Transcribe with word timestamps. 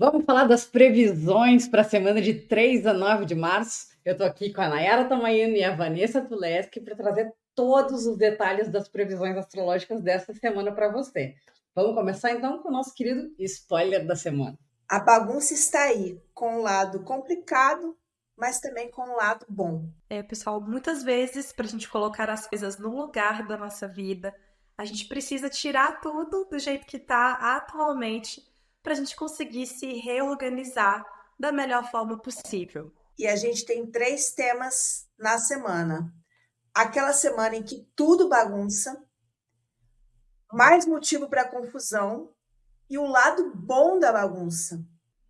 Vamos 0.00 0.24
falar 0.24 0.44
das 0.44 0.64
previsões 0.64 1.68
para 1.68 1.82
a 1.82 1.84
semana 1.84 2.22
de 2.22 2.32
3 2.32 2.86
a 2.86 2.94
9 2.94 3.26
de 3.26 3.34
março. 3.34 3.88
Eu 4.02 4.12
estou 4.12 4.26
aqui 4.26 4.50
com 4.50 4.62
a 4.62 4.68
Nayara 4.70 5.04
Tamaino 5.04 5.54
e 5.54 5.62
a 5.62 5.76
Vanessa 5.76 6.22
Tuleski 6.22 6.80
para 6.80 6.96
trazer 6.96 7.30
todos 7.54 8.06
os 8.06 8.16
detalhes 8.16 8.70
das 8.70 8.88
previsões 8.88 9.36
astrológicas 9.36 10.00
dessa 10.00 10.32
semana 10.32 10.72
para 10.72 10.90
você. 10.90 11.34
Vamos 11.74 11.94
começar 11.94 12.32
então 12.32 12.62
com 12.62 12.70
o 12.70 12.72
nosso 12.72 12.94
querido 12.94 13.30
spoiler 13.40 14.06
da 14.06 14.16
semana. 14.16 14.58
A 14.88 15.00
bagunça 15.00 15.52
está 15.52 15.82
aí, 15.82 16.18
com 16.32 16.60
um 16.60 16.62
lado 16.62 17.04
complicado, 17.04 17.94
mas 18.34 18.58
também 18.58 18.90
com 18.90 19.02
um 19.02 19.16
lado 19.16 19.44
bom. 19.50 19.84
É, 20.08 20.22
pessoal, 20.22 20.62
muitas 20.62 21.02
vezes, 21.02 21.52
para 21.52 21.66
a 21.66 21.68
gente 21.68 21.90
colocar 21.90 22.30
as 22.30 22.46
coisas 22.46 22.78
no 22.78 22.88
lugar 22.88 23.46
da 23.46 23.58
nossa 23.58 23.86
vida, 23.86 24.34
a 24.78 24.84
gente 24.86 25.06
precisa 25.08 25.50
tirar 25.50 26.00
tudo 26.00 26.46
do 26.50 26.58
jeito 26.58 26.86
que 26.86 26.96
está 26.96 27.54
atualmente 27.54 28.49
para 28.82 28.92
a 28.92 28.96
gente 28.96 29.14
conseguir 29.16 29.66
se 29.66 29.92
reorganizar 29.94 31.04
da 31.38 31.52
melhor 31.52 31.90
forma 31.90 32.18
possível. 32.18 32.92
E 33.18 33.26
a 33.26 33.36
gente 33.36 33.64
tem 33.64 33.90
três 33.90 34.32
temas 34.32 35.06
na 35.18 35.38
semana. 35.38 36.12
Aquela 36.74 37.12
semana 37.12 37.56
em 37.56 37.62
que 37.62 37.86
tudo 37.94 38.28
bagunça, 38.28 39.04
mais 40.52 40.86
motivo 40.86 41.28
para 41.28 41.48
confusão 41.48 42.32
e 42.88 42.98
o 42.98 43.06
lado 43.06 43.52
bom 43.54 43.98
da 43.98 44.12
bagunça. 44.12 44.84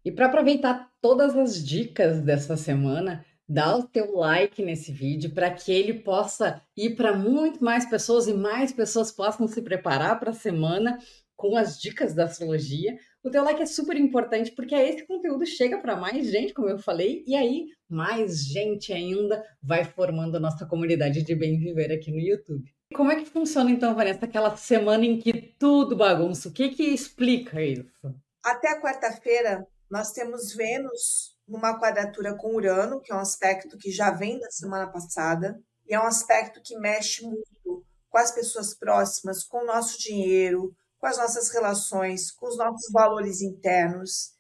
E 0.05 0.11
para 0.11 0.27
aproveitar 0.27 0.91
todas 1.01 1.37
as 1.37 1.63
dicas 1.63 2.21
dessa 2.23 2.57
semana, 2.57 3.25
dá 3.47 3.77
o 3.77 3.83
teu 3.83 4.17
like 4.17 4.65
nesse 4.65 4.93
vídeo 4.93 5.35
para 5.35 5.51
que 5.51 5.73
ele 5.73 5.95
possa 5.95 6.63
ir 6.77 6.95
para 6.95 7.13
muito 7.17 7.63
mais 7.63 7.85
pessoas 7.85 8.27
e 8.27 8.33
mais 8.33 8.73
pessoas 8.73 9.11
possam 9.11 9.47
se 9.47 9.61
preparar 9.61 10.19
para 10.19 10.31
a 10.31 10.35
semana 10.35 10.99
com 11.37 11.57
as 11.57 11.79
dicas 11.79 12.15
da 12.15 12.25
astrologia. 12.25 12.99
O 13.23 13.31
teu 13.31 13.45
like 13.45 13.61
é 13.61 13.67
super 13.67 13.97
importante 13.97 14.51
porque 14.53 14.75
esse 14.75 15.07
conteúdo 15.07 15.45
chega 15.45 15.79
para 15.79 15.95
mais 15.95 16.27
gente, 16.27 16.55
como 16.55 16.71
eu 16.71 16.79
falei, 16.79 17.23
e 17.27 17.37
aí 17.37 17.67
mais 17.89 18.47
gente 18.47 18.93
ainda 18.93 19.45
vai 19.63 19.85
formando 19.85 20.37
a 20.37 20.41
nossa 20.41 20.65
comunidade 20.65 21.23
de 21.23 21.35
bem 21.35 21.59
viver 21.59 21.93
aqui 21.93 22.11
no 22.11 22.19
YouTube. 22.19 22.73
Como 22.95 23.13
é 23.13 23.17
que 23.17 23.27
funciona 23.27 23.71
então, 23.71 23.95
Vanessa, 23.95 24.25
aquela 24.25 24.57
semana 24.57 25.05
em 25.05 25.19
que 25.19 25.55
tudo 25.59 25.97
bagunça? 25.97 26.49
O 26.49 26.53
que 26.53 26.71
que 26.71 26.83
explica 26.83 27.63
isso? 27.63 27.85
Até 28.43 28.81
quarta-feira 28.81 29.67
nós 29.91 30.13
temos 30.13 30.55
Vênus 30.55 31.37
numa 31.47 31.79
quadratura 31.79 32.35
com 32.35 32.55
Urano, 32.55 33.01
que 33.01 33.13
é 33.13 33.15
um 33.15 33.21
aspecto 33.21 33.77
que 33.77 33.91
já 33.91 34.11
vem 34.11 34.39
da 34.39 34.51
semana 34.51 34.87
passada, 34.87 35.61
e 35.87 35.95
é 35.95 36.01
um 36.01 36.07
aspecto 36.07 36.61
que 36.63 36.79
mexe 36.79 37.23
muito 37.23 37.85
com 38.09 38.19
as 38.19 38.31
pessoas 38.33 38.73
próximas, 38.73 39.45
com 39.45 39.59
o 39.59 39.67
nosso 39.67 39.99
dinheiro, 39.99 40.75
com 41.01 41.07
as 41.07 41.17
nossas 41.17 41.49
relações, 41.49 42.31
com 42.31 42.47
os 42.47 42.59
nossos 42.59 42.93
valores 42.93 43.41
internos. 43.41 44.35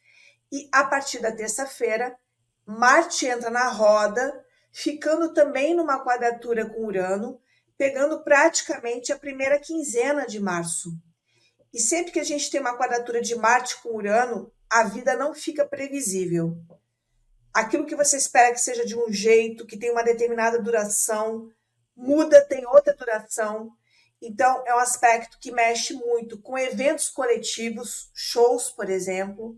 E 0.52 0.68
a 0.70 0.84
partir 0.84 1.20
da 1.20 1.32
terça-feira, 1.32 2.14
Marte 2.66 3.26
entra 3.26 3.50
na 3.50 3.68
roda, 3.68 4.44
ficando 4.70 5.32
também 5.32 5.74
numa 5.74 6.04
quadratura 6.04 6.68
com 6.68 6.84
Urano, 6.84 7.40
pegando 7.78 8.22
praticamente 8.22 9.10
a 9.10 9.18
primeira 9.18 9.58
quinzena 9.58 10.26
de 10.26 10.38
março. 10.38 10.90
E 11.72 11.80
sempre 11.80 12.12
que 12.12 12.20
a 12.20 12.24
gente 12.24 12.50
tem 12.50 12.60
uma 12.60 12.76
quadratura 12.76 13.22
de 13.22 13.34
Marte 13.34 13.80
com 13.82 13.96
Urano, 13.96 14.52
a 14.68 14.84
vida 14.84 15.16
não 15.16 15.34
fica 15.34 15.64
previsível. 15.64 16.56
Aquilo 17.54 17.86
que 17.86 17.96
você 17.96 18.16
espera 18.16 18.52
que 18.52 18.60
seja 18.60 18.84
de 18.84 18.96
um 18.96 19.10
jeito, 19.10 19.66
que 19.66 19.78
tem 19.78 19.90
uma 19.90 20.04
determinada 20.04 20.60
duração, 20.60 21.50
muda, 21.96 22.44
tem 22.44 22.66
outra 22.66 22.94
duração. 22.94 23.72
Então, 24.22 24.62
é 24.66 24.74
um 24.74 24.78
aspecto 24.78 25.38
que 25.40 25.50
mexe 25.50 25.94
muito 25.94 26.38
com 26.38 26.58
eventos 26.58 27.08
coletivos, 27.08 28.10
shows, 28.14 28.70
por 28.70 28.90
exemplo, 28.90 29.56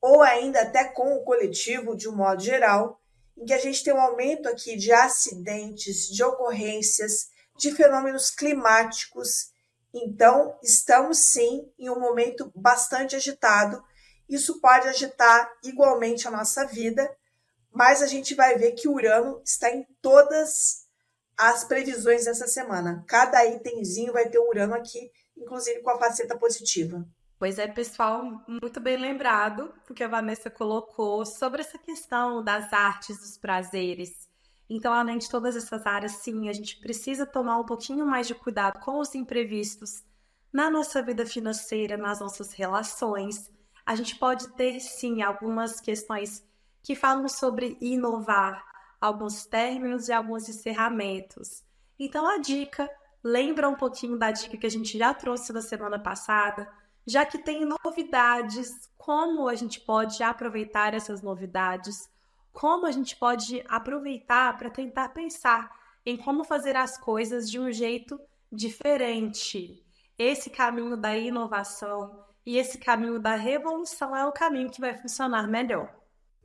ou 0.00 0.22
ainda 0.22 0.60
até 0.60 0.84
com 0.84 1.14
o 1.14 1.24
coletivo 1.24 1.96
de 1.96 2.06
um 2.08 2.14
modo 2.14 2.42
geral, 2.42 3.00
em 3.36 3.46
que 3.46 3.54
a 3.54 3.58
gente 3.58 3.82
tem 3.82 3.94
um 3.94 4.00
aumento 4.00 4.46
aqui 4.48 4.76
de 4.76 4.92
acidentes, 4.92 6.08
de 6.08 6.22
ocorrências, 6.22 7.28
de 7.56 7.72
fenômenos 7.72 8.30
climáticos. 8.30 9.50
Então, 9.92 10.58
estamos 10.62 11.18
sim 11.18 11.72
em 11.78 11.88
um 11.88 11.98
momento 11.98 12.52
bastante 12.54 13.16
agitado. 13.16 13.82
Isso 14.28 14.60
pode 14.60 14.88
agitar 14.88 15.50
igualmente 15.62 16.28
a 16.28 16.30
nossa 16.30 16.66
vida, 16.66 17.10
mas 17.72 18.02
a 18.02 18.06
gente 18.06 18.34
vai 18.34 18.56
ver 18.56 18.72
que 18.72 18.88
Urano 18.88 19.40
está 19.44 19.70
em 19.70 19.86
todas 20.02 20.83
as 21.36 21.64
previsões 21.64 22.24
dessa 22.24 22.46
semana. 22.46 23.04
Cada 23.06 23.44
itemzinho 23.44 24.12
vai 24.12 24.28
ter 24.28 24.38
Urano 24.38 24.74
aqui, 24.74 25.10
inclusive 25.36 25.82
com 25.82 25.90
a 25.90 25.98
faceta 25.98 26.36
positiva. 26.36 27.06
Pois 27.38 27.58
é, 27.58 27.66
pessoal, 27.66 28.24
muito 28.46 28.80
bem 28.80 28.96
lembrado, 28.96 29.74
porque 29.86 30.04
a 30.04 30.08
Vanessa 30.08 30.48
colocou 30.48 31.26
sobre 31.26 31.60
essa 31.60 31.76
questão 31.76 32.42
das 32.42 32.72
artes, 32.72 33.18
dos 33.18 33.36
prazeres. 33.36 34.28
Então, 34.70 34.92
além 34.92 35.18
de 35.18 35.28
todas 35.28 35.56
essas 35.56 35.84
áreas, 35.84 36.12
sim, 36.12 36.48
a 36.48 36.52
gente 36.52 36.80
precisa 36.80 37.26
tomar 37.26 37.58
um 37.58 37.66
pouquinho 37.66 38.06
mais 38.06 38.26
de 38.26 38.34
cuidado 38.34 38.80
com 38.80 38.98
os 38.98 39.14
imprevistos 39.14 40.02
na 40.52 40.70
nossa 40.70 41.02
vida 41.02 41.26
financeira, 41.26 41.96
nas 41.96 42.20
nossas 42.20 42.52
relações. 42.52 43.50
A 43.84 43.94
gente 43.94 44.16
pode 44.16 44.48
ter, 44.54 44.80
sim, 44.80 45.20
algumas 45.20 45.80
questões 45.80 46.42
que 46.82 46.94
falam 46.94 47.28
sobre 47.28 47.76
inovar, 47.80 48.64
alguns 49.06 49.46
términos 49.46 50.08
e 50.08 50.12
alguns 50.12 50.48
encerramentos. 50.48 51.62
Então, 51.98 52.26
a 52.26 52.38
dica 52.38 52.88
lembra 53.22 53.68
um 53.68 53.74
pouquinho 53.74 54.18
da 54.18 54.30
dica 54.30 54.56
que 54.56 54.66
a 54.66 54.70
gente 54.70 54.98
já 54.98 55.14
trouxe 55.14 55.52
na 55.52 55.62
semana 55.62 55.98
passada, 55.98 56.68
já 57.06 57.24
que 57.24 57.38
tem 57.38 57.66
novidades, 57.84 58.90
como 58.96 59.48
a 59.48 59.54
gente 59.54 59.80
pode 59.80 60.22
aproveitar 60.22 60.94
essas 60.94 61.22
novidades 61.22 62.08
como 62.54 62.86
a 62.86 62.92
gente 62.92 63.16
pode 63.16 63.62
aproveitar 63.68 64.56
para 64.56 64.70
tentar 64.70 65.08
pensar 65.08 65.70
em 66.06 66.16
como 66.16 66.44
fazer 66.44 66.76
as 66.76 66.96
coisas 66.96 67.50
de 67.50 67.58
um 67.58 67.70
jeito 67.70 68.18
diferente. 68.50 69.84
Esse 70.16 70.48
caminho 70.48 70.96
da 70.96 71.16
inovação 71.16 72.24
e 72.46 72.56
esse 72.56 72.78
caminho 72.78 73.18
da 73.18 73.34
revolução 73.34 74.16
é 74.16 74.24
o 74.24 74.32
caminho 74.32 74.70
que 74.70 74.80
vai 74.80 74.94
funcionar 74.94 75.48
melhor. 75.48 75.92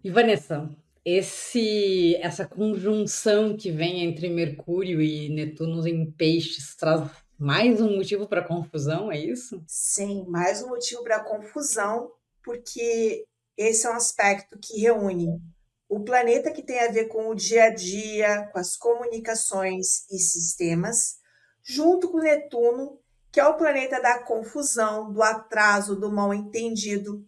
E 0.03 0.09
Vanessa, 0.09 0.67
esse 1.05 2.15
essa 2.17 2.45
conjunção 2.47 3.55
que 3.55 3.71
vem 3.71 4.03
entre 4.03 4.29
Mercúrio 4.29 5.01
e 5.01 5.29
Netuno 5.29 5.87
em 5.87 6.11
peixes 6.11 6.75
traz 6.75 7.09
mais 7.37 7.79
um 7.79 7.95
motivo 7.95 8.27
para 8.27 8.43
confusão, 8.43 9.11
é 9.11 9.17
isso? 9.17 9.63
Sim, 9.65 10.25
mais 10.27 10.61
um 10.61 10.69
motivo 10.69 11.03
para 11.03 11.23
confusão, 11.23 12.11
porque 12.43 13.25
esse 13.57 13.87
é 13.87 13.89
um 13.89 13.93
aspecto 13.93 14.59
que 14.59 14.81
reúne 14.81 15.41
o 15.87 16.03
planeta 16.03 16.51
que 16.51 16.61
tem 16.61 16.79
a 16.79 16.91
ver 16.91 17.05
com 17.05 17.29
o 17.29 17.35
dia 17.35 17.63
a 17.63 17.69
dia, 17.73 18.47
com 18.51 18.59
as 18.59 18.75
comunicações 18.75 20.05
e 20.11 20.19
sistemas, 20.19 21.17
junto 21.63 22.11
com 22.11 22.19
Netuno, 22.19 22.99
que 23.31 23.39
é 23.39 23.47
o 23.47 23.55
planeta 23.55 24.01
da 24.01 24.19
confusão, 24.23 25.11
do 25.11 25.23
atraso, 25.23 25.95
do 25.95 26.11
mal 26.11 26.33
entendido. 26.33 27.25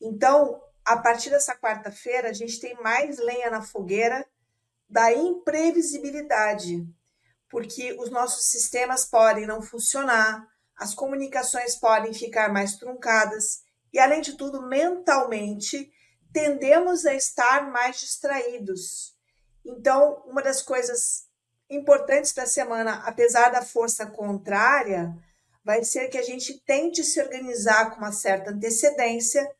Então, 0.00 0.60
a 0.86 0.96
partir 0.96 1.30
dessa 1.30 1.56
quarta-feira, 1.56 2.30
a 2.30 2.32
gente 2.32 2.60
tem 2.60 2.80
mais 2.80 3.18
lenha 3.18 3.50
na 3.50 3.60
fogueira 3.60 4.24
da 4.88 5.12
imprevisibilidade, 5.12 6.86
porque 7.50 7.96
os 7.98 8.08
nossos 8.08 8.44
sistemas 8.44 9.04
podem 9.04 9.46
não 9.46 9.60
funcionar, 9.60 10.46
as 10.76 10.94
comunicações 10.94 11.74
podem 11.74 12.14
ficar 12.14 12.52
mais 12.52 12.76
truncadas 12.76 13.64
e, 13.92 13.98
além 13.98 14.20
de 14.20 14.34
tudo, 14.34 14.62
mentalmente 14.62 15.90
tendemos 16.32 17.04
a 17.04 17.14
estar 17.14 17.68
mais 17.68 17.98
distraídos. 17.98 19.16
Então, 19.64 20.22
uma 20.26 20.42
das 20.42 20.62
coisas 20.62 21.26
importantes 21.68 22.32
da 22.32 22.46
semana, 22.46 23.02
apesar 23.04 23.48
da 23.48 23.62
força 23.62 24.06
contrária, 24.06 25.12
vai 25.64 25.82
ser 25.82 26.08
que 26.08 26.18
a 26.18 26.22
gente 26.22 26.60
tente 26.64 27.02
se 27.02 27.20
organizar 27.20 27.90
com 27.90 27.96
uma 27.96 28.12
certa 28.12 28.52
antecedência, 28.52 29.50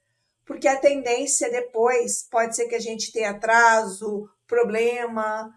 porque 0.47 0.69
a 0.69 0.79
tendência 0.79 1.51
depois 1.51 2.23
pode 2.31 2.55
ser 2.55 2.69
que 2.69 2.77
a 2.77 2.81
gente 2.81 3.13
tenha 3.13 3.31
atraso, 3.31 4.31
problema. 4.47 5.53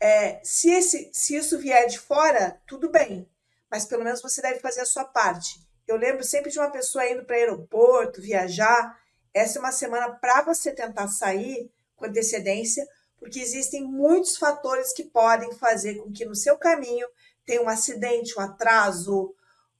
É, 0.00 0.40
se, 0.42 0.68
esse, 0.68 1.10
se 1.14 1.36
isso 1.36 1.58
vier 1.58 1.86
de 1.86 1.98
fora, 1.98 2.60
tudo 2.66 2.90
bem, 2.90 3.30
mas 3.70 3.86
pelo 3.86 4.02
menos 4.02 4.20
você 4.20 4.42
deve 4.42 4.58
fazer 4.58 4.80
a 4.80 4.86
sua 4.86 5.04
parte. 5.04 5.60
Eu 5.86 5.96
lembro 5.96 6.24
sempre 6.24 6.50
de 6.50 6.58
uma 6.58 6.70
pessoa 6.70 7.08
indo 7.08 7.24
para 7.24 7.36
o 7.36 7.38
aeroporto, 7.38 8.20
viajar, 8.20 8.98
essa 9.32 9.58
é 9.58 9.60
uma 9.60 9.72
semana 9.72 10.10
para 10.10 10.42
você 10.42 10.72
tentar 10.72 11.06
sair 11.08 11.70
com 11.94 12.04
antecedência, 12.04 12.86
porque 13.18 13.38
existem 13.38 13.84
muitos 13.84 14.36
fatores 14.36 14.92
que 14.92 15.04
podem 15.04 15.52
fazer 15.52 15.94
com 15.94 16.12
que 16.12 16.24
no 16.24 16.34
seu 16.34 16.58
caminho 16.58 17.06
tenha 17.46 17.62
um 17.62 17.68
acidente, 17.68 18.36
um 18.36 18.42
atraso, 18.42 19.32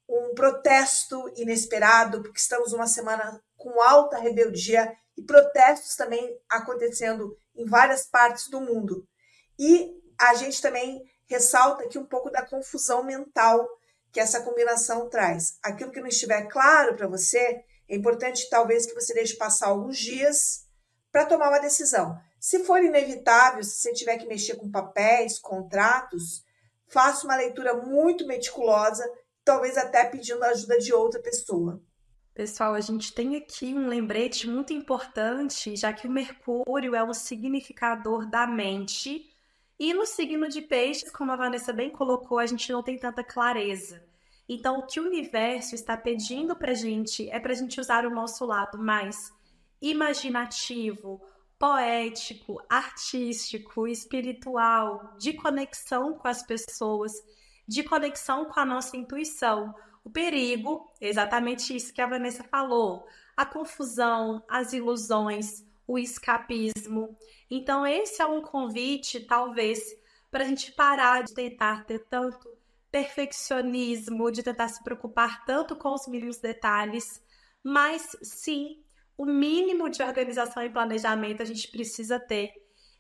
um 0.09 0.35
protesto 0.35 1.31
inesperado, 1.37 2.23
porque 2.23 2.39
estamos 2.39 2.73
numa 2.73 2.87
semana 2.87 3.43
com 3.63 3.81
alta 3.81 4.19
rebeldia 4.19 4.93
e 5.17 5.23
protestos 5.23 5.95
também 5.95 6.37
acontecendo 6.51 7.37
em 7.55 7.65
várias 7.65 8.07
partes 8.07 8.49
do 8.49 8.61
mundo. 8.61 9.07
E 9.59 9.95
a 10.19 10.35
gente 10.35 10.61
também 10.61 11.03
ressalta 11.27 11.85
aqui 11.85 11.99
um 11.99 12.07
pouco 12.07 12.29
da 12.31 12.43
confusão 12.45 13.05
mental 13.05 13.69
que 14.11 14.19
essa 14.21 14.43
combinação 14.43 15.09
traz. 15.09 15.59
Aquilo 15.63 15.93
que 15.93 16.01
não 16.01 16.09
estiver 16.09 16.49
claro 16.49 16.97
para 16.97 17.07
você, 17.07 17.65
É 17.93 17.95
importante, 17.95 18.49
talvez, 18.49 18.87
que 18.87 18.95
você 18.95 19.13
deixe 19.13 19.37
passar 19.37 19.69
alguns 19.69 19.99
dias 19.99 20.65
para 21.11 21.27
tomar 21.27 21.51
uma 21.51 21.59
decisão. 21.59 22.19
Se 22.41 22.65
for 22.65 22.83
inevitável, 22.83 23.63
se 23.63 23.77
você 23.77 23.93
tiver 23.93 24.17
que 24.17 24.27
mexer 24.27 24.57
com 24.57 24.71
papéis, 24.71 25.39
contratos, 25.39 26.43
faça 26.89 27.27
uma 27.27 27.37
leitura 27.37 27.75
muito 27.75 28.27
meticulosa, 28.27 29.05
talvez 29.45 29.77
até 29.77 30.05
pedindo 30.07 30.43
a 30.43 30.49
ajuda 30.49 30.79
de 30.79 30.93
outra 30.95 31.21
pessoa. 31.21 31.83
Pessoal, 32.35 32.73
a 32.73 32.81
gente 32.81 33.13
tem 33.13 33.37
aqui 33.37 33.75
um 33.75 33.89
lembrete 33.89 34.49
muito 34.49 34.73
importante, 34.73 35.77
já 35.77 35.93
que 35.93 36.09
o 36.09 36.11
Mercúrio 36.11 36.95
é 36.95 37.05
um 37.05 37.13
significador 37.13 38.25
da 38.25 38.47
mente. 38.47 39.31
E 39.79 39.93
no 39.93 40.07
signo 40.07 40.49
de 40.49 40.63
Peixes, 40.63 41.11
como 41.11 41.31
a 41.31 41.37
Vanessa 41.37 41.75
bem 41.75 41.91
colocou, 41.91 42.39
a 42.39 42.47
gente 42.47 42.73
não 42.73 42.83
tem 42.83 42.97
tanta 42.97 43.23
clareza. 43.23 44.03
Então, 44.49 44.79
o 44.79 44.87
que 44.87 44.99
o 44.99 45.05
universo 45.05 45.75
está 45.75 45.95
pedindo 45.95 46.57
para 46.57 46.73
a 46.73 46.75
gente 46.75 47.29
é 47.29 47.39
para 47.39 47.53
a 47.53 47.55
gente 47.55 47.79
usar 47.79 48.07
o 48.07 48.15
nosso 48.15 48.47
lado 48.47 48.79
mais 48.79 49.31
imaginativo, 49.81 51.21
poético, 51.59 52.63
artístico, 52.67 53.87
espiritual, 53.87 55.17
de 55.19 55.35
conexão 55.35 56.15
com 56.15 56.29
as 56.29 56.43
pessoas, 56.43 57.13
de 57.69 57.83
conexão 57.83 58.47
com 58.47 58.59
a 58.59 58.65
nossa 58.65 58.97
intuição 58.97 59.75
o 60.05 60.11
perigo, 60.11 60.91
exatamente 61.01 61.75
isso 61.75 61.93
que 61.93 62.01
a 62.01 62.07
Vanessa 62.07 62.43
falou, 62.45 63.07
a 63.37 63.47
confusão, 63.47 64.43
as 64.49 64.73
ilusões, 64.73 65.65
o 65.87 65.99
escapismo. 65.99 67.17
Então, 67.51 67.87
esse 67.87 68.21
é 68.21 68.27
um 68.27 68.43
convite, 68.43 69.21
talvez, 69.21 69.81
para 70.31 70.45
a 70.45 70.47
gente 70.47 70.73
parar 70.73 71.23
de 71.23 71.35
tentar 71.35 71.85
ter 71.85 72.01
tanto 72.09 72.49
perfeccionismo, 72.91 74.31
de 74.31 74.43
tentar 74.43 74.69
se 74.69 74.83
preocupar 74.83 75.45
tanto 75.45 75.77
com 75.77 75.95
os 75.95 76.07
mínimos 76.07 76.39
detalhes, 76.39 77.23
mas 77.63 78.17
sim, 78.23 78.83
o 79.17 79.25
mínimo 79.25 79.89
de 79.89 80.03
organização 80.03 80.63
e 80.63 80.71
planejamento 80.71 81.43
a 81.43 81.45
gente 81.45 81.69
precisa 81.71 82.19
ter. 82.19 82.51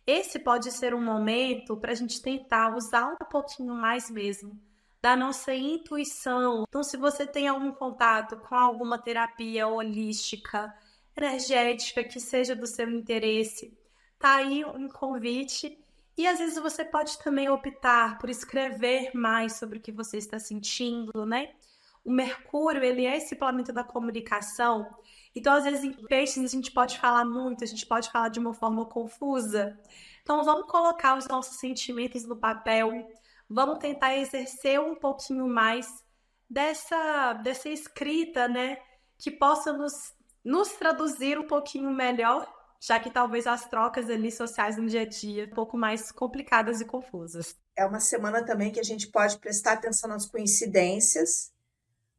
Esse 0.06 0.38
pode 0.38 0.70
ser 0.72 0.94
um 0.94 1.04
momento 1.04 1.76
para 1.76 1.92
a 1.92 1.94
gente 1.94 2.22
tentar 2.22 2.74
usar 2.76 3.06
um 3.06 3.16
pouquinho 3.30 3.74
mais 3.74 4.10
mesmo 4.10 4.58
da 5.02 5.16
nossa 5.16 5.52
intuição. 5.52 6.64
Então, 6.68 6.84
se 6.84 6.96
você 6.96 7.26
tem 7.26 7.48
algum 7.48 7.72
contato 7.72 8.36
com 8.36 8.54
alguma 8.54 8.96
terapia 8.96 9.66
holística, 9.66 10.72
energética, 11.16 12.04
que 12.04 12.20
seja 12.20 12.54
do 12.54 12.66
seu 12.66 12.88
interesse, 12.88 13.76
tá 14.18 14.36
aí 14.36 14.64
um 14.64 14.88
convite. 14.88 15.76
E 16.16 16.26
às 16.26 16.38
vezes 16.38 16.56
você 16.56 16.84
pode 16.84 17.18
também 17.18 17.48
optar 17.48 18.18
por 18.18 18.30
escrever 18.30 19.10
mais 19.12 19.54
sobre 19.54 19.78
o 19.78 19.80
que 19.80 19.90
você 19.90 20.18
está 20.18 20.38
sentindo, 20.38 21.26
né? 21.26 21.50
O 22.04 22.10
Mercúrio, 22.12 22.82
ele 22.82 23.04
é 23.04 23.16
esse 23.16 23.34
planeta 23.34 23.72
da 23.72 23.82
comunicação. 23.82 24.88
Então, 25.34 25.54
às 25.54 25.64
vezes, 25.64 25.84
em 25.84 25.92
peixes, 25.92 26.44
a 26.44 26.48
gente 26.48 26.70
pode 26.70 26.98
falar 26.98 27.24
muito, 27.24 27.64
a 27.64 27.66
gente 27.66 27.86
pode 27.86 28.10
falar 28.10 28.28
de 28.28 28.38
uma 28.38 28.52
forma 28.52 28.84
confusa. 28.86 29.78
Então, 30.22 30.44
vamos 30.44 30.66
colocar 30.66 31.16
os 31.16 31.26
nossos 31.26 31.58
sentimentos 31.58 32.24
no 32.24 32.36
papel, 32.36 32.90
vamos 33.52 33.78
tentar 33.78 34.16
exercer 34.16 34.80
um 34.80 34.94
pouquinho 34.94 35.46
mais 35.46 35.86
dessa, 36.48 37.34
dessa 37.34 37.68
escrita, 37.68 38.48
né? 38.48 38.78
Que 39.18 39.30
possa 39.30 39.72
nos, 39.72 40.14
nos 40.44 40.70
traduzir 40.72 41.38
um 41.38 41.46
pouquinho 41.46 41.90
melhor, 41.90 42.50
já 42.80 42.98
que 42.98 43.10
talvez 43.10 43.46
as 43.46 43.66
trocas 43.68 44.08
ali 44.10 44.32
sociais 44.32 44.76
no 44.76 44.86
dia 44.86 45.02
a 45.02 45.06
dia 45.06 45.44
um 45.44 45.54
pouco 45.54 45.76
mais 45.76 46.10
complicadas 46.10 46.80
e 46.80 46.84
confusas. 46.84 47.56
É 47.76 47.86
uma 47.86 48.00
semana 48.00 48.44
também 48.44 48.72
que 48.72 48.80
a 48.80 48.84
gente 48.84 49.08
pode 49.08 49.38
prestar 49.38 49.74
atenção 49.74 50.08
nas 50.08 50.26
coincidências, 50.26 51.52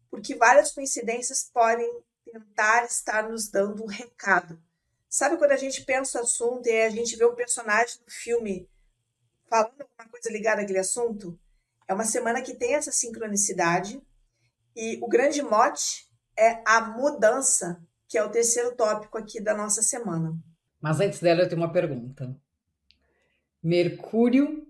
porque 0.09 0.35
várias 0.35 0.71
coincidências 0.71 1.49
podem 1.53 2.01
tentar 2.23 2.85
estar 2.85 3.29
nos 3.29 3.49
dando 3.49 3.83
um 3.83 3.87
recado. 3.87 4.59
Sabe 5.09 5.37
quando 5.37 5.51
a 5.51 5.57
gente 5.57 5.83
pensa 5.83 6.19
o 6.19 6.23
assunto 6.23 6.67
e 6.67 6.81
a 6.81 6.89
gente 6.89 7.15
vê 7.15 7.25
um 7.25 7.35
personagem 7.35 7.99
do 8.03 8.11
filme 8.11 8.67
falando 9.53 9.81
alguma 9.81 10.09
coisa 10.09 10.31
ligada 10.31 10.63
àquele 10.63 10.79
assunto. 10.79 11.39
É 11.87 11.93
uma 11.93 12.05
semana 12.05 12.41
que 12.41 12.55
tem 12.55 12.73
essa 12.73 12.91
sincronicidade 12.91 14.01
e 14.75 14.97
o 14.99 15.07
grande 15.07 15.43
mote 15.43 16.07
é 16.35 16.63
a 16.65 16.81
mudança, 16.81 17.79
que 18.07 18.17
é 18.17 18.23
o 18.23 18.31
terceiro 18.31 18.75
tópico 18.75 19.15
aqui 19.15 19.39
da 19.39 19.53
nossa 19.53 19.83
semana. 19.83 20.33
Mas 20.81 20.99
antes 20.99 21.19
dela 21.19 21.41
eu 21.41 21.47
tenho 21.49 21.61
uma 21.61 21.71
pergunta. 21.71 22.35
Mercúrio 23.61 24.67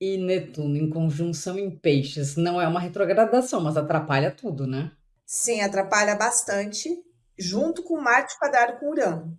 e 0.00 0.18
Netuno 0.18 0.76
em 0.76 0.90
conjunção 0.90 1.56
em 1.56 1.70
peixes 1.70 2.34
não 2.34 2.60
é 2.60 2.66
uma 2.66 2.80
retrogradação, 2.80 3.60
mas 3.60 3.76
atrapalha 3.76 4.32
tudo, 4.32 4.66
né? 4.66 4.90
Sim, 5.24 5.60
atrapalha 5.60 6.16
bastante, 6.16 6.90
junto 7.38 7.84
com 7.84 8.00
Marte 8.00 8.36
quadrado 8.36 8.80
com 8.80 8.90
Urano. 8.90 9.38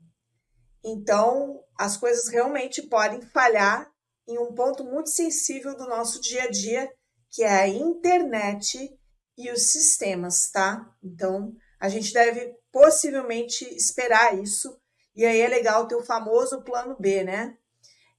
Então, 0.84 1.62
as 1.78 1.98
coisas 1.98 2.30
realmente 2.30 2.82
podem 2.84 3.22
falhar 3.22 3.92
em 4.28 4.38
um 4.40 4.54
ponto 4.54 4.84
muito 4.84 5.10
sensível 5.10 5.76
do 5.76 5.88
nosso 5.88 6.20
dia 6.22 6.44
a 6.44 6.50
dia, 6.50 6.90
que 7.32 7.44
é 7.44 7.52
a 7.52 7.68
internet 7.68 8.90
e 9.38 9.52
os 9.52 9.72
sistemas, 9.72 10.50
tá? 10.50 10.90
Então, 11.04 11.54
a 11.80 11.90
gente 11.90 12.14
deve 12.14 12.56
possivelmente 12.72 13.66
esperar 13.76 14.38
isso. 14.38 14.78
E 15.16 15.26
aí 15.26 15.40
é 15.40 15.48
legal 15.48 15.88
ter 15.88 15.96
o 15.96 16.04
famoso 16.04 16.62
plano 16.62 16.96
B, 17.00 17.24
né? 17.24 17.56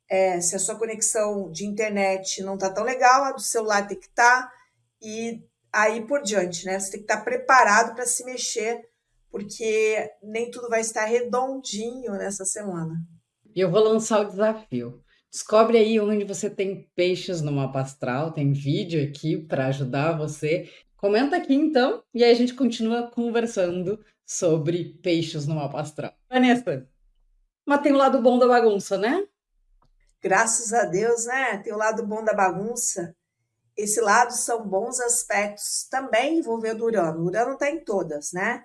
É, 0.08 0.41
se 0.41 0.55
a 0.55 0.58
sua 0.58 0.79
conexão 0.79 1.50
de 1.50 1.67
internet 1.67 2.43
não 2.43 2.56
tá 2.56 2.70
tão 2.70 2.85
legal, 2.85 3.25
a 3.25 3.32
do 3.32 3.41
celular 3.41 3.87
tem 3.87 3.99
que 3.99 4.06
estar, 4.06 4.43
tá, 4.43 4.52
e 5.02 5.43
aí 5.73 6.06
por 6.06 6.23
diante, 6.23 6.64
né? 6.64 6.79
Você 6.79 6.93
tem 6.93 7.00
que 7.00 7.05
estar 7.05 7.19
tá 7.19 7.25
preparado 7.25 7.94
para 7.94 8.06
se 8.06 8.25
mexer, 8.25 8.82
porque 9.31 10.11
nem 10.23 10.50
tudo 10.50 10.69
vai 10.69 10.81
estar 10.81 11.05
redondinho 11.05 12.12
nessa 12.12 12.44
semana. 12.44 12.94
Eu 13.55 13.70
vou 13.70 13.82
lançar 13.82 14.20
o 14.20 14.31
desafio. 14.31 15.02
Descobre 15.31 15.78
aí 15.78 16.00
onde 16.00 16.25
você 16.25 16.49
tem 16.49 16.88
peixes 16.94 17.43
no 17.43 17.52
mapa 17.52 17.81
astral, 17.81 18.32
tem 18.32 18.52
vídeo 18.52 19.02
aqui 19.02 19.37
para 19.37 19.67
ajudar 19.67 20.17
você. 20.17 20.70
Comenta 20.96 21.37
aqui 21.37 21.55
então 21.55 22.02
e 22.14 22.25
aí 22.25 22.31
a 22.31 22.34
gente 22.34 22.55
continua 22.55 23.11
conversando 23.11 24.02
sobre 24.25 24.99
peixes 25.02 25.46
no 25.46 25.55
mapa 25.55 25.81
astral. 25.81 26.12
Vanessa, 26.28 26.88
mas 27.67 27.81
tem 27.81 27.93
o 27.93 27.96
lado 27.96 28.23
bom 28.23 28.38
da 28.38 28.46
bagunça, 28.46 28.96
né? 28.96 29.26
Graças 30.23 30.73
a 30.73 30.84
Deus, 30.84 31.26
né? 31.26 31.58
Tem 31.58 31.73
o 31.73 31.76
lado 31.76 32.06
bom 32.06 32.23
da 32.25 32.32
bagunça. 32.32 33.14
Esse 33.76 34.00
lado 34.00 34.32
são 34.32 34.67
bons 34.67 35.00
aspectos 35.00 35.87
também 35.90 36.38
envolvendo 36.38 36.84
Urano. 36.84 37.25
Urano 37.25 37.55
está 37.55 37.69
em 37.69 37.84
todas, 37.84 38.32
né? 38.32 38.64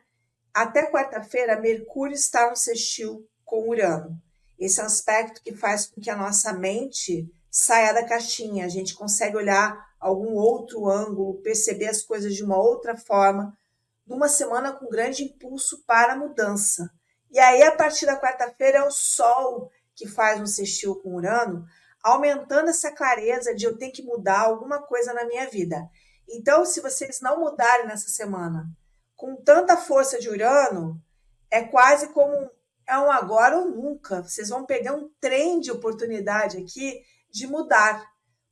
Até 0.53 0.89
quarta-feira, 0.89 1.59
Mercúrio 1.59 2.13
está 2.13 2.49
no 2.49 2.55
sextil 2.55 3.27
com 3.43 3.69
Urano. 3.69 4.21
Esse 4.61 4.79
é 4.79 4.83
um 4.83 4.85
aspecto 4.85 5.41
que 5.41 5.55
faz 5.55 5.87
com 5.87 5.99
que 5.99 6.11
a 6.11 6.15
nossa 6.15 6.53
mente 6.53 7.27
saia 7.49 7.91
da 7.91 8.05
caixinha, 8.07 8.63
a 8.63 8.69
gente 8.69 8.93
consegue 8.93 9.35
olhar 9.35 9.75
algum 9.99 10.35
outro 10.35 10.87
ângulo, 10.87 11.41
perceber 11.41 11.87
as 11.87 12.03
coisas 12.03 12.35
de 12.35 12.43
uma 12.43 12.61
outra 12.61 12.95
forma, 12.95 13.57
numa 14.05 14.29
semana 14.29 14.71
com 14.71 14.87
grande 14.87 15.23
impulso 15.23 15.83
para 15.83 16.13
a 16.13 16.15
mudança. 16.15 16.91
E 17.31 17.39
aí, 17.39 17.63
a 17.63 17.75
partir 17.75 18.05
da 18.05 18.21
quarta-feira, 18.21 18.77
é 18.77 18.83
o 18.83 18.91
Sol 18.91 19.71
que 19.95 20.07
faz 20.07 20.39
um 20.39 20.45
sextil 20.45 20.95
com 20.97 21.15
Urano, 21.15 21.65
aumentando 22.03 22.69
essa 22.69 22.91
clareza 22.91 23.55
de 23.55 23.65
eu 23.65 23.75
tenho 23.75 23.91
que 23.91 24.03
mudar 24.03 24.41
alguma 24.41 24.79
coisa 24.79 25.11
na 25.11 25.25
minha 25.25 25.49
vida. 25.49 25.89
Então, 26.29 26.65
se 26.65 26.81
vocês 26.81 27.19
não 27.19 27.39
mudarem 27.39 27.87
nessa 27.87 28.09
semana, 28.09 28.69
com 29.15 29.35
tanta 29.35 29.75
força 29.75 30.19
de 30.19 30.29
Urano, 30.29 31.01
é 31.49 31.63
quase 31.63 32.09
como 32.09 32.51
é 32.91 32.99
um 32.99 33.09
agora 33.09 33.57
ou 33.57 33.69
nunca. 33.69 34.21
Vocês 34.21 34.49
vão 34.49 34.65
pegar 34.65 34.93
um 34.93 35.09
trem 35.19 35.59
de 35.59 35.71
oportunidade 35.71 36.57
aqui 36.57 37.01
de 37.29 37.47
mudar, 37.47 38.05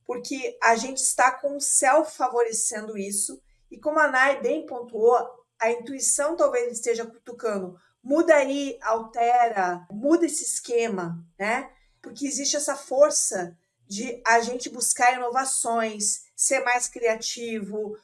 porque 0.06 0.58
a 0.62 0.74
gente 0.76 0.98
está 0.98 1.30
com 1.30 1.56
o 1.56 1.60
céu 1.60 2.04
favorecendo 2.04 2.96
isso. 2.96 3.40
E 3.70 3.78
como 3.78 3.98
a 3.98 4.08
Nai 4.08 4.40
bem 4.40 4.64
pontuou, 4.64 5.14
a 5.60 5.70
intuição 5.70 6.36
talvez 6.36 6.72
esteja 6.72 7.04
cutucando. 7.04 7.76
Muda 8.02 8.34
aí, 8.34 8.78
altera, 8.80 9.86
muda 9.90 10.24
esse 10.24 10.42
esquema, 10.42 11.22
né? 11.38 11.70
Porque 12.00 12.26
existe 12.26 12.56
essa 12.56 12.74
força 12.74 13.54
de 13.86 14.22
a 14.26 14.40
gente 14.40 14.70
buscar 14.70 15.14
inovações, 15.14 16.22
ser 16.34 16.60
mais 16.60 16.88
criativo, 16.88 17.94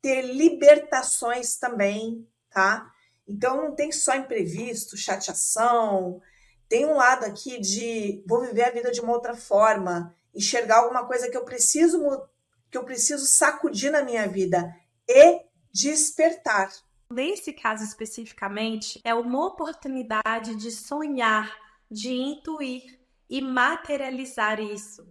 ter 0.00 0.22
libertações 0.22 1.56
também, 1.56 2.28
tá? 2.48 2.88
Então 3.30 3.56
não 3.56 3.74
tem 3.76 3.92
só 3.92 4.16
imprevisto, 4.16 4.96
chateação, 4.96 6.20
tem 6.68 6.84
um 6.84 6.96
lado 6.96 7.24
aqui 7.24 7.60
de 7.60 8.24
vou 8.26 8.40
viver 8.40 8.64
a 8.64 8.70
vida 8.70 8.90
de 8.90 9.00
uma 9.00 9.12
outra 9.12 9.36
forma, 9.36 10.12
enxergar 10.34 10.78
alguma 10.78 11.06
coisa 11.06 11.30
que 11.30 11.36
eu 11.36 11.44
preciso 11.44 12.00
que 12.68 12.78
eu 12.78 12.84
preciso 12.84 13.26
sacudir 13.26 13.90
na 13.90 14.02
minha 14.02 14.28
vida 14.28 14.72
e 15.08 15.42
despertar. 15.72 16.70
Nesse 17.12 17.52
caso 17.52 17.82
especificamente, 17.84 19.00
é 19.04 19.12
uma 19.12 19.46
oportunidade 19.46 20.54
de 20.54 20.70
sonhar, 20.70 21.52
de 21.90 22.12
intuir 22.12 23.00
e 23.28 23.40
materializar 23.40 24.60
isso. 24.60 25.06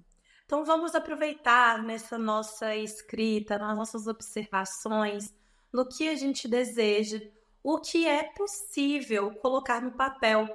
Então 0.45 0.65
vamos 0.65 0.95
aproveitar 0.95 1.83
nessa 1.83 2.17
nossa 2.17 2.75
escrita, 2.75 3.57
nas 3.57 3.77
nossas 3.77 4.07
observações, 4.07 5.33
no 5.71 5.87
que 5.87 6.07
a 6.09 6.15
gente 6.15 6.47
deseja, 6.47 7.21
o 7.63 7.79
que 7.79 8.07
é 8.07 8.23
possível 8.23 9.31
colocar 9.35 9.81
no 9.81 9.91
papel. 9.91 10.47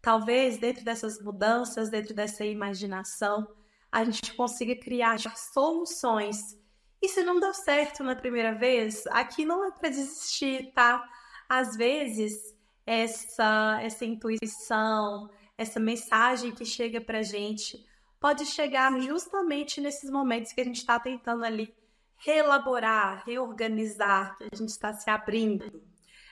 Talvez 0.00 0.58
dentro 0.58 0.84
dessas 0.84 1.20
mudanças, 1.20 1.90
dentro 1.90 2.14
dessa 2.14 2.44
imaginação, 2.44 3.46
a 3.90 4.04
gente 4.04 4.34
consiga 4.34 4.76
criar 4.76 5.18
soluções. 5.36 6.56
E 7.00 7.08
se 7.08 7.22
não 7.22 7.38
deu 7.38 7.54
certo 7.54 8.02
na 8.02 8.14
primeira 8.14 8.54
vez, 8.54 9.06
aqui 9.08 9.44
não 9.44 9.64
é 9.64 9.70
para 9.70 9.88
desistir, 9.88 10.72
tá? 10.72 11.08
Às 11.48 11.76
vezes, 11.76 12.56
essa, 12.84 13.78
essa 13.82 14.04
intuição, 14.04 15.30
essa 15.56 15.78
mensagem 15.78 16.52
que 16.52 16.64
chega 16.64 17.00
para 17.00 17.22
gente, 17.22 17.86
pode 18.20 18.46
chegar 18.46 18.98
justamente 19.00 19.80
nesses 19.80 20.10
momentos 20.10 20.52
que 20.52 20.60
a 20.60 20.64
gente 20.64 20.78
está 20.78 20.98
tentando 20.98 21.44
ali 21.44 21.74
reelaborar, 22.16 23.22
reorganizar, 23.24 24.36
que 24.36 24.48
a 24.52 24.56
gente 24.56 24.70
está 24.70 24.92
se 24.92 25.08
abrindo. 25.08 25.87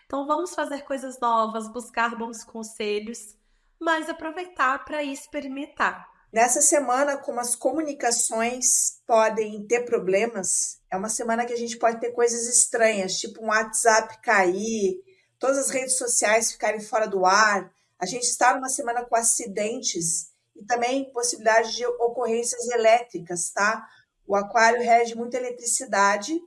Então, 0.06 0.26
vamos 0.26 0.54
fazer 0.54 0.82
coisas 0.82 1.18
novas, 1.18 1.68
buscar 1.68 2.16
bons 2.16 2.44
conselhos, 2.44 3.36
mas 3.78 4.08
aproveitar 4.08 4.84
para 4.84 5.02
experimentar. 5.02 6.08
Nessa 6.32 6.60
semana, 6.60 7.16
como 7.16 7.40
as 7.40 7.56
comunicações 7.56 9.00
podem 9.06 9.66
ter 9.66 9.84
problemas, 9.84 10.80
é 10.90 10.96
uma 10.96 11.08
semana 11.08 11.44
que 11.44 11.52
a 11.52 11.56
gente 11.56 11.76
pode 11.76 12.00
ter 12.00 12.12
coisas 12.12 12.46
estranhas, 12.46 13.18
tipo 13.18 13.42
um 13.42 13.48
WhatsApp 13.48 14.20
cair, 14.22 15.02
todas 15.38 15.58
as 15.58 15.70
redes 15.70 15.96
sociais 15.96 16.52
ficarem 16.52 16.80
fora 16.80 17.06
do 17.06 17.25
ar. 17.25 17.72
A 17.98 18.06
gente 18.06 18.25
está 18.25 18.54
numa 18.54 18.68
semana 18.68 19.04
com 19.04 19.16
acidentes 19.16 20.30
e 20.54 20.64
também 20.64 21.10
possibilidade 21.12 21.75
de 21.75 21.86
ocorrências 21.86 22.68
elétricas, 22.68 23.50
tá? 23.50 23.86
O 24.26 24.36
aquário 24.36 24.82
rege 24.82 25.14
muita 25.14 25.36
eletricidade 25.36 26.38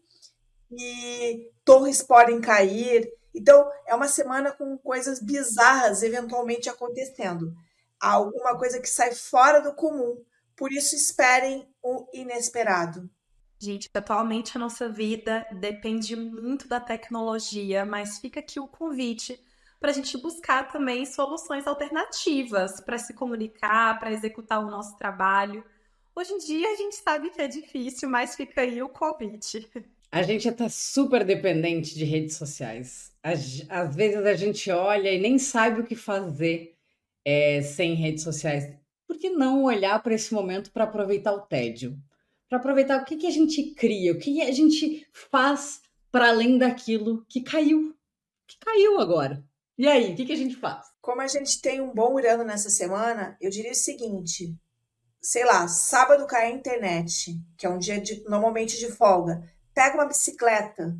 e 0.71 1.51
torres 1.65 2.01
podem 2.01 2.39
cair. 2.39 3.11
Então, 3.39 3.72
é 3.88 3.96
uma 3.96 4.10
semana 4.10 4.51
com 4.51 4.77
coisas 4.77 5.22
bizarras 5.22 6.03
eventualmente 6.03 6.67
acontecendo. 6.67 7.55
Há 7.98 8.12
alguma 8.12 8.58
coisa 8.58 8.81
que 8.81 8.89
sai 8.89 9.15
fora 9.15 9.62
do 9.62 9.74
comum. 9.74 10.22
Por 10.58 10.74
isso, 10.74 10.93
esperem 10.93 11.74
o 11.81 12.05
inesperado. 12.13 13.10
Gente, 13.58 13.89
atualmente 13.93 14.58
a 14.58 14.60
nossa 14.60 14.89
vida 14.89 15.48
depende 15.53 16.17
muito 16.17 16.67
da 16.67 16.81
tecnologia, 16.81 17.86
mas 17.86 18.19
fica 18.19 18.41
aqui 18.41 18.60
o 18.60 18.67
convite 18.67 19.41
para 19.79 19.91
a 19.91 19.93
gente 19.93 20.17
buscar 20.17 20.69
também 20.69 21.05
soluções 21.05 21.65
alternativas 21.65 22.81
para 22.81 22.98
se 22.98 23.13
comunicar, 23.13 23.98
para 24.00 24.12
executar 24.12 24.60
o 24.60 24.69
nosso 24.69 24.98
trabalho. 24.98 25.63
Hoje 26.13 26.34
em 26.34 26.38
dia 26.39 26.74
a 26.74 26.75
gente 26.75 26.98
sabe 26.98 27.29
que 27.29 27.41
é 27.41 27.48
difícil, 27.48 28.10
mas 28.10 28.36
fica 28.36 28.60
aí 28.62 28.81
o 28.81 28.89
convite. 28.89 29.69
A 30.11 30.23
gente 30.23 30.47
está 30.47 30.67
super 30.69 31.23
dependente 31.23 31.93
de 31.93 32.03
redes 32.03 32.35
sociais. 32.35 33.11
Às 33.21 33.95
vezes 33.95 34.25
a 34.25 34.33
gente 34.33 34.71
olha 34.71 35.13
e 35.13 35.19
nem 35.19 35.37
sabe 35.37 35.81
o 35.81 35.85
que 35.85 35.95
fazer 35.95 36.75
é, 37.23 37.61
sem 37.61 37.93
redes 37.93 38.23
sociais. 38.23 38.73
Por 39.07 39.17
que 39.17 39.29
não 39.29 39.63
olhar 39.63 40.01
para 40.01 40.15
esse 40.15 40.33
momento 40.33 40.71
para 40.71 40.85
aproveitar 40.85 41.33
o 41.33 41.41
tédio? 41.41 41.95
Para 42.47 42.57
aproveitar 42.57 42.99
o 42.99 43.05
que, 43.05 43.17
que 43.17 43.27
a 43.27 43.31
gente 43.31 43.75
cria, 43.75 44.13
o 44.13 44.17
que 44.17 44.41
a 44.41 44.51
gente 44.51 45.07
faz 45.13 45.81
para 46.11 46.29
além 46.29 46.57
daquilo 46.57 47.23
que 47.29 47.41
caiu, 47.41 47.95
que 48.47 48.57
caiu 48.57 48.99
agora. 48.99 49.43
E 49.77 49.87
aí, 49.87 50.11
o 50.11 50.15
que, 50.15 50.25
que 50.25 50.33
a 50.33 50.37
gente 50.37 50.55
faz? 50.55 50.87
Como 50.99 51.21
a 51.21 51.27
gente 51.27 51.61
tem 51.61 51.79
um 51.79 51.93
bom 51.93 52.15
Urano 52.15 52.43
nessa 52.43 52.69
semana, 52.69 53.37
eu 53.39 53.49
diria 53.51 53.71
o 53.71 53.75
seguinte: 53.75 54.55
sei 55.21 55.45
lá, 55.45 55.67
sábado 55.67 56.25
cai 56.25 56.47
a 56.47 56.55
internet, 56.55 57.39
que 57.57 57.65
é 57.65 57.69
um 57.69 57.77
dia 57.77 58.01
de, 58.01 58.23
normalmente 58.23 58.77
de 58.79 58.91
folga. 58.91 59.43
Pega 59.79 59.95
uma 59.95 60.07
bicicleta, 60.07 60.93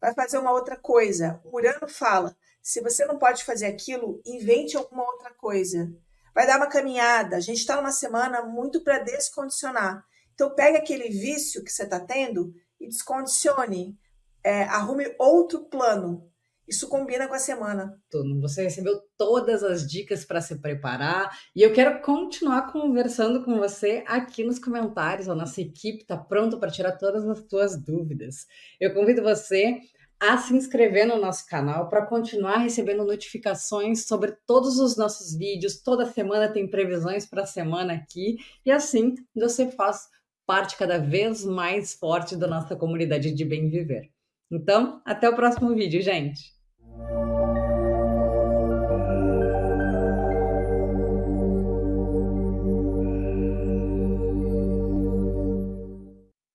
vai 0.00 0.14
fazer 0.14 0.38
uma 0.38 0.52
outra 0.52 0.76
coisa. 0.76 1.40
O 1.42 1.56
Urano 1.56 1.88
fala: 1.88 2.36
se 2.62 2.80
você 2.80 3.04
não 3.04 3.18
pode 3.18 3.42
fazer 3.42 3.66
aquilo, 3.66 4.22
invente 4.24 4.76
alguma 4.76 5.02
outra 5.02 5.34
coisa. 5.34 5.92
Vai 6.32 6.46
dar 6.46 6.58
uma 6.58 6.68
caminhada. 6.68 7.34
A 7.34 7.40
gente 7.40 7.58
está 7.58 7.74
numa 7.74 7.90
semana 7.90 8.40
muito 8.42 8.84
para 8.84 9.00
descondicionar. 9.00 10.04
Então, 10.32 10.54
pega 10.54 10.78
aquele 10.78 11.08
vício 11.08 11.64
que 11.64 11.72
você 11.72 11.82
está 11.82 11.98
tendo 11.98 12.54
e 12.78 12.86
descondicione. 12.86 13.98
É, 14.44 14.62
arrume 14.62 15.12
outro 15.18 15.64
plano. 15.64 16.29
Isso 16.70 16.88
combina 16.88 17.26
com 17.26 17.34
a 17.34 17.38
semana. 17.40 18.00
Você 18.40 18.62
recebeu 18.62 19.02
todas 19.18 19.64
as 19.64 19.84
dicas 19.84 20.24
para 20.24 20.40
se 20.40 20.60
preparar 20.60 21.36
e 21.54 21.62
eu 21.62 21.72
quero 21.72 22.00
continuar 22.00 22.70
conversando 22.70 23.44
com 23.44 23.58
você 23.58 24.04
aqui 24.06 24.44
nos 24.44 24.60
comentários. 24.60 25.28
A 25.28 25.34
nossa 25.34 25.60
equipe 25.60 26.02
está 26.02 26.16
pronta 26.16 26.56
para 26.56 26.70
tirar 26.70 26.92
todas 26.92 27.26
as 27.26 27.44
suas 27.50 27.76
dúvidas. 27.76 28.46
Eu 28.78 28.94
convido 28.94 29.20
você 29.20 29.80
a 30.20 30.38
se 30.38 30.54
inscrever 30.54 31.08
no 31.08 31.18
nosso 31.18 31.44
canal 31.48 31.88
para 31.88 32.06
continuar 32.06 32.58
recebendo 32.58 33.04
notificações 33.04 34.06
sobre 34.06 34.36
todos 34.46 34.78
os 34.78 34.96
nossos 34.96 35.36
vídeos. 35.36 35.82
Toda 35.82 36.06
semana 36.06 36.52
tem 36.52 36.70
previsões 36.70 37.26
para 37.26 37.42
a 37.42 37.46
semana 37.46 37.94
aqui 37.94 38.36
e 38.64 38.70
assim 38.70 39.16
você 39.34 39.72
faz 39.72 40.06
parte 40.46 40.76
cada 40.76 40.98
vez 40.98 41.44
mais 41.44 41.94
forte 41.94 42.36
da 42.36 42.46
nossa 42.46 42.76
comunidade 42.76 43.32
de 43.32 43.44
bem 43.44 43.68
viver. 43.68 44.08
Então, 44.52 45.02
até 45.04 45.28
o 45.28 45.34
próximo 45.34 45.74
vídeo, 45.74 46.00
gente! 46.00 46.59